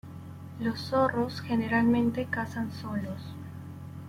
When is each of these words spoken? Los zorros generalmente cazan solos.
Los 0.59 0.79
zorros 0.87 1.41
generalmente 1.41 2.25
cazan 2.25 2.71
solos. 2.71 3.21